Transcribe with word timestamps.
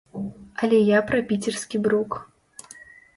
Але 0.61 0.79
я 0.97 1.01
пра 1.09 1.19
піцерскі 1.31 1.81
брук. 1.89 2.17